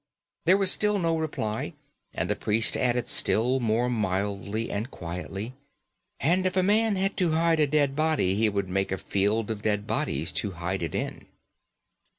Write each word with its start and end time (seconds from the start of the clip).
There 0.47 0.57
was 0.57 0.71
still 0.71 0.97
no 0.97 1.15
reply, 1.15 1.73
and 2.11 2.27
the 2.27 2.35
priest 2.35 2.75
added 2.75 3.07
still 3.07 3.59
more 3.59 3.87
mildly 3.87 4.71
and 4.71 4.89
quietly: 4.89 5.53
"And 6.19 6.47
if 6.47 6.57
a 6.57 6.63
man 6.63 6.95
had 6.95 7.15
to 7.17 7.33
hide 7.33 7.59
a 7.59 7.67
dead 7.67 7.95
body, 7.95 8.33
he 8.33 8.49
would 8.49 8.67
make 8.67 8.91
a 8.91 8.97
field 8.97 9.51
of 9.51 9.61
dead 9.61 9.85
bodies 9.85 10.31
to 10.41 10.53
hide 10.53 10.81
it 10.81 10.95
in." 10.95 11.27